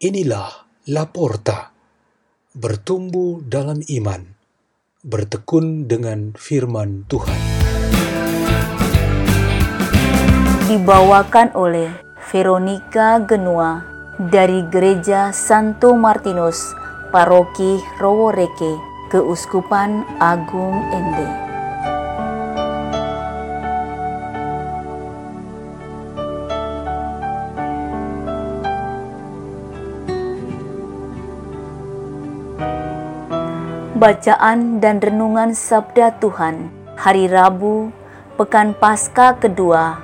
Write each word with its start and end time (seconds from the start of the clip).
Inilah 0.00 0.64
Laporta, 0.88 1.76
bertumbuh 2.56 3.44
dalam 3.44 3.84
iman, 3.84 4.32
bertekun 5.04 5.92
dengan 5.92 6.32
firman 6.32 7.04
Tuhan. 7.04 7.36
Dibawakan 10.72 11.52
oleh 11.52 11.92
Veronica 12.32 13.20
Genua 13.28 13.84
dari 14.16 14.64
Gereja 14.72 15.36
Santo 15.36 15.92
Martinus, 15.92 16.72
Paroki 17.12 17.76
Roworeke, 18.00 18.80
Keuskupan 19.12 20.16
Agung 20.16 20.80
Ende. 20.96 21.49
Bacaan 34.00 34.80
dan 34.80 34.96
Renungan 34.96 35.52
Sabda 35.52 36.16
Tuhan 36.24 36.72
Hari 36.96 37.28
Rabu, 37.28 37.92
Pekan 38.40 38.72
Pasca 38.72 39.36
kedua, 39.36 40.00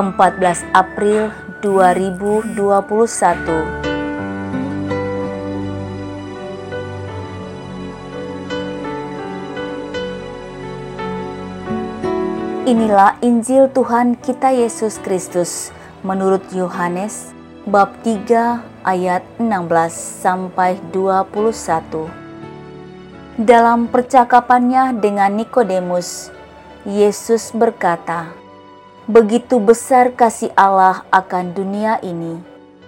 14 0.00 0.64
April 0.72 1.28
2021 1.60 2.56
Inilah 12.64 13.20
Injil 13.20 13.68
Tuhan 13.76 14.16
kita 14.24 14.56
Yesus 14.56 14.96
Kristus 15.04 15.68
menurut 16.00 16.40
Yohanes 16.48 17.36
bab 17.68 17.92
3 18.08 18.88
ayat 18.88 19.20
16 19.36 19.92
sampai 19.92 20.80
21. 20.96 22.23
Dalam 23.34 23.90
percakapannya 23.90 24.94
dengan 25.02 25.34
Nikodemus, 25.34 26.30
Yesus 26.86 27.50
berkata, 27.50 28.30
"Begitu 29.10 29.58
besar 29.58 30.14
kasih 30.14 30.54
Allah 30.54 31.02
akan 31.10 31.50
dunia 31.50 31.98
ini, 32.06 32.38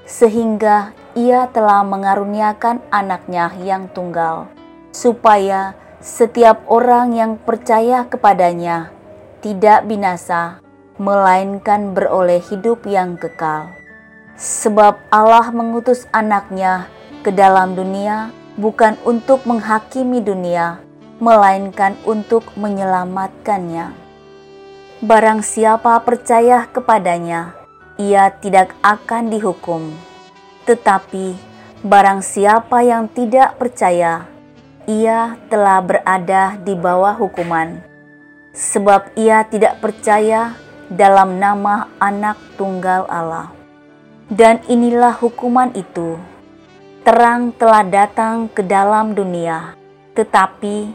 sehingga 0.06 0.94
Ia 1.18 1.50
telah 1.50 1.82
mengaruniakan 1.82 2.78
anaknya 2.94 3.50
yang 3.58 3.90
tunggal, 3.90 4.46
supaya 4.94 5.74
setiap 5.98 6.62
orang 6.70 7.10
yang 7.10 7.32
percaya 7.42 8.06
kepadanya 8.06 8.94
tidak 9.42 9.82
binasa, 9.90 10.62
melainkan 10.94 11.90
beroleh 11.90 12.38
hidup 12.38 12.86
yang 12.86 13.18
kekal. 13.18 13.74
Sebab 14.38 15.10
Allah 15.10 15.50
mengutus 15.50 16.06
anaknya 16.14 16.86
ke 17.26 17.34
dalam 17.34 17.74
dunia 17.74 18.30
bukan 18.56 18.96
untuk 19.04 19.44
menghakimi 19.44 20.24
dunia, 20.24 20.80
melainkan 21.20 21.96
untuk 22.08 22.44
menyelamatkannya. 22.56 23.92
Barang 25.04 25.44
siapa 25.44 26.00
percaya 26.00 26.64
kepadanya, 26.72 27.52
ia 28.00 28.32
tidak 28.32 28.72
akan 28.80 29.28
dihukum. 29.28 29.92
Tetapi 30.64 31.36
barang 31.84 32.24
siapa 32.24 32.80
yang 32.80 33.06
tidak 33.12 33.60
percaya, 33.60 34.24
ia 34.88 35.36
telah 35.52 35.84
berada 35.84 36.56
di 36.64 36.72
bawah 36.72 37.12
hukuman, 37.12 37.84
sebab 38.56 39.12
ia 39.20 39.44
tidak 39.44 39.84
percaya 39.84 40.56
dalam 40.88 41.36
nama 41.36 41.92
Anak 42.00 42.40
Tunggal 42.56 43.04
Allah. 43.06 43.52
Dan 44.26 44.58
inilah 44.66 45.14
hukuman 45.14 45.70
itu 45.78 46.18
terang 47.06 47.54
telah 47.54 47.86
datang 47.86 48.50
ke 48.50 48.66
dalam 48.66 49.14
dunia, 49.14 49.78
tetapi 50.18 50.90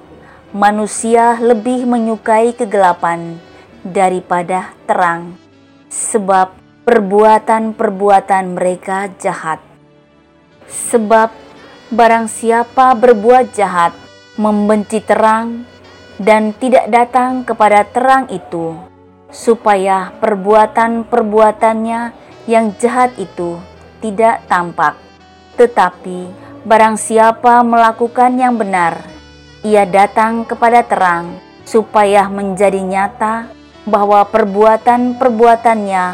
manusia 0.51 1.39
lebih 1.39 1.87
menyukai 1.87 2.51
kegelapan 2.51 3.39
daripada 3.79 4.75
terang, 4.83 5.39
sebab 5.87 6.51
perbuatan-perbuatan 6.83 8.43
mereka 8.59 9.07
jahat. 9.23 9.63
Sebab 10.67 11.31
barang 11.95 12.27
siapa 12.27 12.91
berbuat 12.91 13.55
jahat, 13.55 13.95
membenci 14.35 14.99
terang, 14.99 15.63
dan 16.19 16.51
tidak 16.59 16.91
datang 16.91 17.47
kepada 17.47 17.87
terang 17.87 18.27
itu, 18.27 18.75
supaya 19.31 20.11
perbuatan-perbuatannya 20.19 22.01
yang 22.51 22.75
jahat 22.83 23.15
itu 23.15 23.63
tidak 24.03 24.43
tampak 24.51 25.10
tetapi 25.61 26.25
barang 26.65 26.97
siapa 26.97 27.61
melakukan 27.61 28.33
yang 28.33 28.57
benar, 28.57 29.05
ia 29.61 29.85
datang 29.85 30.41
kepada 30.41 30.81
terang 30.81 31.37
supaya 31.61 32.25
menjadi 32.33 32.81
nyata 32.81 33.45
bahwa 33.85 34.25
perbuatan-perbuatannya 34.25 36.05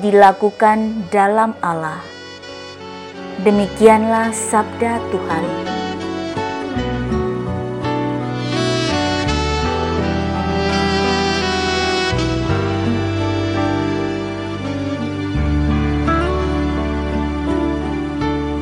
dilakukan 0.00 1.08
dalam 1.12 1.52
Allah. 1.60 2.00
Demikianlah 3.44 4.32
sabda 4.32 4.96
Tuhan. 5.12 5.75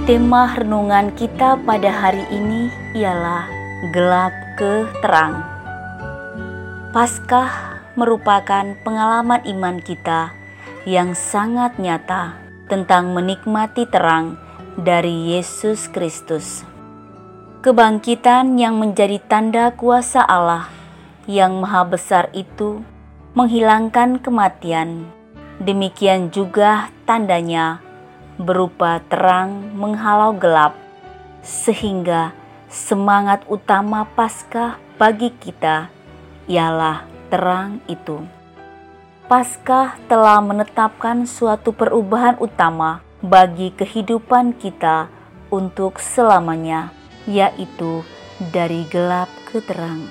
Tema 0.04 0.52
renungan 0.52 1.16
kita 1.16 1.56
pada 1.64 1.88
hari 1.88 2.28
ini 2.28 2.68
ialah 2.92 3.48
gelap 3.88 4.36
ke 4.60 4.84
terang. 5.00 5.40
Paskah 6.92 7.80
merupakan 7.96 8.76
pengalaman 8.84 9.40
iman 9.48 9.80
kita 9.80 10.36
yang 10.84 11.16
sangat 11.16 11.80
nyata 11.80 12.36
tentang 12.68 13.16
menikmati 13.16 13.88
terang 13.88 14.36
dari 14.76 15.32
Yesus 15.32 15.88
Kristus. 15.88 16.68
Kebangkitan 17.64 18.60
yang 18.60 18.76
menjadi 18.76 19.16
tanda 19.24 19.72
kuasa 19.72 20.20
Allah 20.20 20.68
yang 21.24 21.64
maha 21.64 21.80
besar 21.80 22.28
itu 22.36 22.84
menghilangkan 23.32 24.20
kematian. 24.20 25.08
Demikian 25.64 26.28
juga 26.28 26.92
tandanya 27.08 27.83
berupa 28.40 28.98
terang 29.06 29.74
menghalau 29.78 30.34
gelap, 30.34 30.74
sehingga 31.44 32.34
semangat 32.66 33.46
utama 33.46 34.02
Paskah 34.18 34.80
bagi 34.98 35.30
kita 35.30 35.90
ialah 36.50 37.06
terang 37.30 37.78
itu. 37.86 38.22
Paskah 39.24 39.96
telah 40.04 40.42
menetapkan 40.44 41.24
suatu 41.24 41.72
perubahan 41.72 42.36
utama 42.42 43.00
bagi 43.24 43.72
kehidupan 43.72 44.52
kita 44.60 45.08
untuk 45.48 45.96
selamanya, 45.96 46.92
yaitu 47.24 48.04
dari 48.52 48.84
gelap 48.90 49.30
ke 49.48 49.64
terang. 49.64 50.04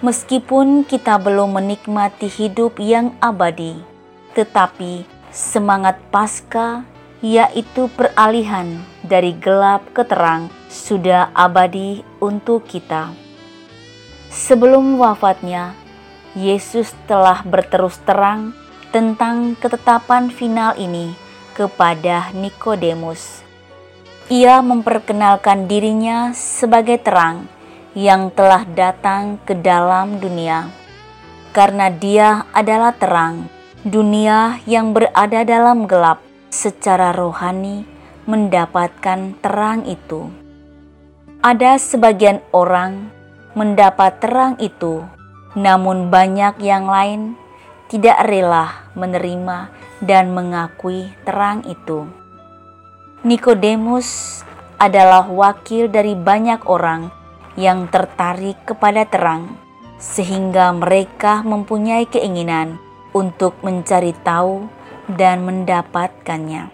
Meskipun 0.00 0.82
kita 0.82 1.20
belum 1.20 1.62
menikmati 1.62 2.26
hidup 2.26 2.80
yang 2.82 3.14
abadi, 3.22 3.78
tetapi 4.34 5.06
semangat 5.30 6.00
Paskah 6.10 6.82
yaitu 7.22 7.86
peralihan 7.94 8.82
dari 9.06 9.30
gelap 9.38 9.86
ke 9.94 10.02
terang, 10.02 10.50
sudah 10.66 11.30
abadi 11.32 12.02
untuk 12.18 12.66
kita. 12.66 13.14
Sebelum 14.34 14.98
wafatnya, 14.98 15.78
Yesus 16.34 16.90
telah 17.06 17.46
berterus 17.46 18.02
terang 18.02 18.50
tentang 18.90 19.54
ketetapan 19.54 20.34
final 20.34 20.74
ini 20.74 21.14
kepada 21.54 22.34
Nikodemus. 22.34 23.46
Ia 24.26 24.58
memperkenalkan 24.64 25.70
dirinya 25.70 26.34
sebagai 26.34 26.98
terang 26.98 27.46
yang 27.94 28.32
telah 28.32 28.66
datang 28.66 29.38
ke 29.46 29.54
dalam 29.54 30.18
dunia, 30.18 30.66
karena 31.54 31.92
Dia 31.92 32.48
adalah 32.50 32.96
terang, 32.96 33.46
dunia 33.84 34.58
yang 34.64 34.96
berada 34.96 35.44
dalam 35.44 35.84
gelap 35.84 36.31
secara 36.52 37.16
rohani 37.16 37.88
mendapatkan 38.28 39.40
terang 39.40 39.88
itu. 39.88 40.28
Ada 41.40 41.80
sebagian 41.80 42.44
orang 42.52 43.08
mendapat 43.56 44.20
terang 44.20 44.54
itu, 44.60 45.02
namun 45.56 46.12
banyak 46.12 46.60
yang 46.62 46.86
lain 46.86 47.34
tidak 47.88 48.20
rela 48.28 48.86
menerima 48.94 49.72
dan 50.04 50.30
mengakui 50.30 51.10
terang 51.26 51.64
itu. 51.66 52.06
Nikodemus 53.26 54.42
adalah 54.76 55.26
wakil 55.26 55.88
dari 55.88 56.14
banyak 56.14 56.68
orang 56.68 57.10
yang 57.58 57.88
tertarik 57.88 58.60
kepada 58.68 59.08
terang, 59.08 59.56
sehingga 59.98 60.70
mereka 60.72 61.42
mempunyai 61.42 62.06
keinginan 62.06 62.78
untuk 63.12 63.58
mencari 63.60 64.16
tahu 64.24 64.81
dan 65.18 65.44
mendapatkannya. 65.44 66.72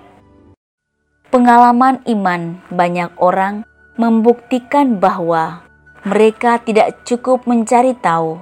pengalaman 1.29 2.01
iman 2.09 2.65
banyak 2.73 3.13
orang 3.21 3.69
membuktikan 4.01 4.97
bahwa 4.97 5.61
mereka 6.07 6.57
tidak 6.63 7.05
cukup 7.05 7.45
mencari 7.45 7.93
tahu 7.93 8.41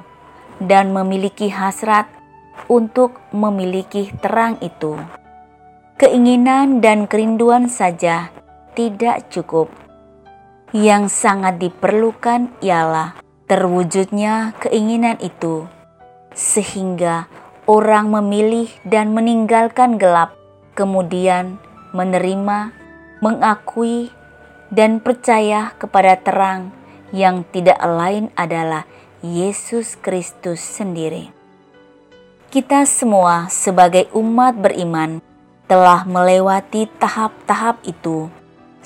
dan 0.62 0.94
memiliki 0.94 1.50
hasrat 1.50 2.06
untuk 2.70 3.18
memiliki 3.34 4.12
terang 4.22 4.56
itu. 4.62 4.96
Keinginan 5.96 6.84
dan 6.84 7.08
kerinduan 7.08 7.72
saja 7.72 8.28
tidak 8.76 9.32
cukup. 9.32 9.72
Yang 10.76 11.08
sangat 11.14 11.56
diperlukan 11.56 12.52
ialah 12.60 13.16
terwujudnya 13.48 14.52
keinginan 14.60 15.16
itu, 15.24 15.64
sehingga 16.36 17.30
orang 17.66 18.14
memilih 18.14 18.70
dan 18.86 19.10
meninggalkan 19.10 19.98
gelap, 19.98 20.38
kemudian 20.78 21.58
menerima, 21.90 22.70
mengakui, 23.18 24.14
dan 24.70 25.02
percaya 25.02 25.74
kepada 25.78 26.18
terang 26.18 26.70
yang 27.10 27.42
tidak 27.50 27.78
lain 27.82 28.30
adalah 28.38 28.86
Yesus 29.22 29.98
Kristus 29.98 30.62
sendiri. 30.62 31.30
Kita 32.50 32.86
semua, 32.86 33.50
sebagai 33.50 34.06
umat 34.14 34.54
beriman, 34.54 35.18
telah 35.66 36.06
melewati 36.06 36.86
tahap-tahap 37.02 37.82
itu, 37.82 38.30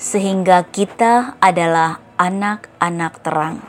sehingga 0.01 0.65
kita 0.65 1.37
adalah 1.37 2.01
anak-anak 2.17 3.13
terang. 3.21 3.61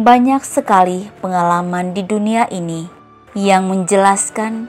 Banyak 0.00 0.40
sekali 0.40 1.12
pengalaman 1.20 1.92
di 1.92 2.00
dunia 2.00 2.48
ini 2.48 3.01
yang 3.32 3.68
menjelaskan 3.68 4.68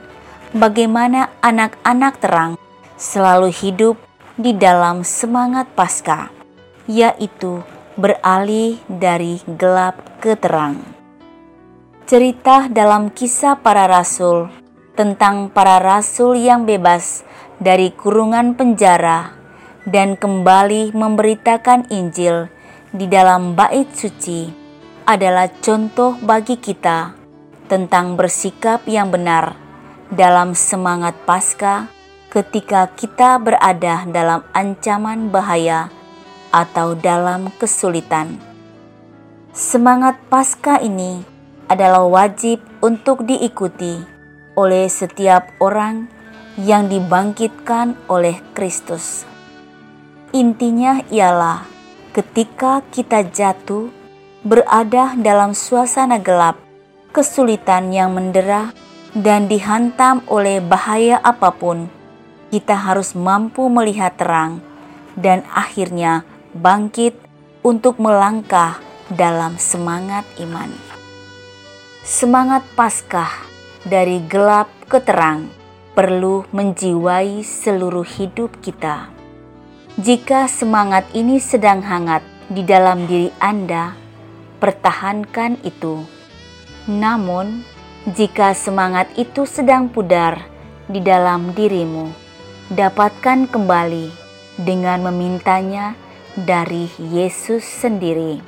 bagaimana 0.56 1.28
anak-anak 1.44 2.14
terang 2.20 2.52
selalu 2.96 3.52
hidup 3.52 3.96
di 4.34 4.56
dalam 4.56 5.04
semangat 5.04 5.68
pasca, 5.76 6.32
yaitu 6.88 7.60
beralih 7.94 8.80
dari 8.90 9.38
gelap 9.46 10.18
ke 10.18 10.34
terang. 10.34 10.80
Cerita 12.04 12.68
dalam 12.68 13.08
kisah 13.08 13.56
para 13.60 13.88
rasul 13.88 14.50
tentang 14.94 15.48
para 15.48 15.80
rasul 15.80 16.36
yang 16.36 16.68
bebas 16.68 17.24
dari 17.58 17.90
kurungan 17.94 18.54
penjara 18.54 19.32
dan 19.88 20.16
kembali 20.16 20.92
memberitakan 20.92 21.88
Injil 21.88 22.48
di 22.92 23.08
dalam 23.08 23.56
bait 23.56 23.90
suci 23.92 24.48
adalah 25.04 25.48
contoh 25.60 26.16
bagi 26.20 26.56
kita 26.56 27.23
tentang 27.66 28.14
bersikap 28.18 28.84
yang 28.84 29.08
benar 29.08 29.56
dalam 30.12 30.52
semangat 30.52 31.16
pasca 31.24 31.88
ketika 32.28 32.90
kita 32.92 33.38
berada 33.38 34.04
dalam 34.10 34.42
ancaman 34.50 35.30
bahaya 35.30 35.88
atau 36.50 36.98
dalam 36.98 37.50
kesulitan. 37.58 38.38
Semangat 39.54 40.18
pasca 40.26 40.82
ini 40.82 41.22
adalah 41.70 42.02
wajib 42.06 42.58
untuk 42.82 43.22
diikuti 43.22 44.02
oleh 44.58 44.86
setiap 44.90 45.54
orang 45.62 46.10
yang 46.58 46.86
dibangkitkan 46.86 47.98
oleh 48.06 48.38
Kristus. 48.54 49.26
Intinya 50.34 51.02
ialah 51.10 51.66
ketika 52.14 52.82
kita 52.90 53.26
jatuh, 53.30 53.90
berada 54.46 55.14
dalam 55.18 55.54
suasana 55.54 56.18
gelap, 56.18 56.58
kesulitan 57.14 57.94
yang 57.94 58.10
mendera, 58.18 58.74
dan 59.14 59.46
dihantam 59.46 60.26
oleh 60.26 60.58
bahaya 60.58 61.22
apa 61.22 61.54
pun, 61.54 61.86
kita 62.50 62.74
harus 62.74 63.14
mampu 63.14 63.70
melihat 63.70 64.18
terang 64.18 64.58
dan 65.14 65.46
akhirnya 65.54 66.26
bangkit 66.50 67.14
untuk 67.62 68.02
melangkah 68.02 68.82
dalam 69.06 69.54
semangat 69.58 70.26
iman. 70.42 70.70
Semangat 72.02 72.66
Paskah 72.74 73.30
dari 73.86 74.18
gelap 74.26 74.66
ke 74.90 74.98
terang 74.98 75.46
perlu 75.94 76.42
menjiwai 76.50 77.46
seluruh 77.46 78.04
hidup 78.04 78.58
kita. 78.58 79.14
Jika 79.94 80.50
semangat 80.50 81.06
ini 81.14 81.38
sedang 81.38 81.78
hangat 81.86 82.26
di 82.50 82.66
dalam 82.66 83.06
diri 83.06 83.30
Anda, 83.38 83.94
pertahankan 84.58 85.62
itu. 85.62 86.13
Namun, 86.84 87.64
jika 88.04 88.52
semangat 88.52 89.08
itu 89.16 89.48
sedang 89.48 89.88
pudar 89.88 90.44
di 90.84 91.00
dalam 91.00 91.56
dirimu, 91.56 92.12
dapatkan 92.68 93.48
kembali 93.48 94.12
dengan 94.60 95.08
memintanya 95.08 95.96
dari 96.36 96.92
Yesus 97.00 97.64
sendiri. 97.64 98.44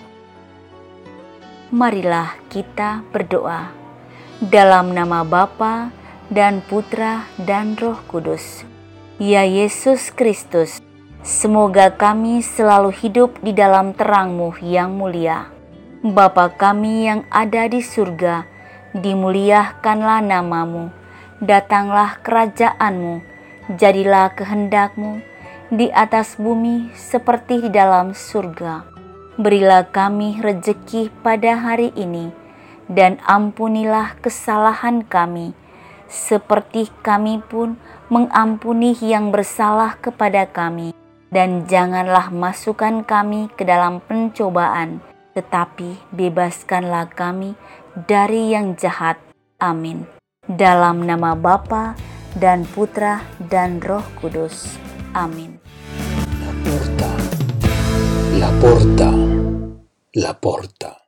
Marilah 1.72 2.36
kita 2.52 3.00
berdoa 3.08 3.72
dalam 4.44 4.92
nama 4.92 5.24
Bapa 5.24 5.88
dan 6.28 6.60
Putra 6.60 7.24
dan 7.40 7.72
Roh 7.80 8.04
Kudus. 8.04 8.68
Ya 9.16 9.48
Yesus 9.48 10.12
Kristus, 10.12 10.84
semoga 11.24 11.88
kami 11.88 12.44
selalu 12.44 12.92
hidup 12.92 13.40
di 13.40 13.56
dalam 13.56 13.96
terangmu 13.96 14.60
yang 14.60 14.92
mulia. 14.92 15.55
Bapa 16.04 16.52
kami 16.52 17.08
yang 17.08 17.24
ada 17.32 17.64
di 17.72 17.80
surga, 17.80 18.44
dimuliakanlah 18.92 20.20
namamu, 20.20 20.92
datanglah 21.40 22.20
kerajaanmu, 22.20 23.24
jadilah 23.80 24.28
kehendakmu 24.36 25.24
di 25.72 25.88
atas 25.88 26.36
bumi 26.36 26.92
seperti 26.92 27.64
di 27.64 27.70
dalam 27.72 28.12
surga. 28.12 28.84
Berilah 29.40 29.88
kami 29.88 30.36
rejeki 30.36 31.08
pada 31.24 31.56
hari 31.56 31.96
ini, 31.96 32.28
dan 32.92 33.16
ampunilah 33.24 34.20
kesalahan 34.20 35.00
kami, 35.00 35.56
seperti 36.12 36.92
kami 37.00 37.40
pun 37.40 37.80
mengampuni 38.12 38.92
yang 39.00 39.32
bersalah 39.32 39.96
kepada 39.96 40.44
kami. 40.44 40.92
Dan 41.32 41.64
janganlah 41.64 42.28
masukkan 42.30 43.00
kami 43.02 43.48
ke 43.56 43.64
dalam 43.66 43.98
pencobaan, 44.04 45.15
tetapi 45.36 46.00
bebaskanlah 46.16 47.12
kami 47.12 47.52
dari 47.92 48.56
yang 48.56 48.72
jahat. 48.80 49.20
Amin. 49.60 50.08
Dalam 50.48 51.04
nama 51.04 51.36
Bapa 51.36 51.92
dan 52.32 52.64
Putra 52.64 53.20
dan 53.36 53.84
Roh 53.84 54.04
Kudus. 54.16 54.80
Amin. 55.12 55.60
La 56.40 56.52
porta, 56.64 57.10
la 58.40 58.50
porta, 58.56 59.10
la 60.16 60.32
porta. 60.32 61.05